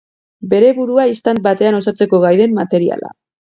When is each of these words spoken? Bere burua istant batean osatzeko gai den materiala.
Bere 0.53 0.71
burua 0.77 1.05
istant 1.11 1.43
batean 1.49 1.79
osatzeko 1.83 2.23
gai 2.27 2.35
den 2.43 2.59
materiala. 2.63 3.15